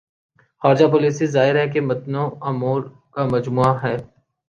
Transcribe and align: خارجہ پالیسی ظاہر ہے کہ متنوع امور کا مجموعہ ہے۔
خارجہ 0.61 0.85
پالیسی 0.93 1.25
ظاہر 1.35 1.55
ہے 1.55 1.67
کہ 1.73 1.79
متنوع 1.81 2.29
امور 2.49 2.81
کا 3.13 3.23
مجموعہ 3.31 3.73
ہے۔ 3.83 3.95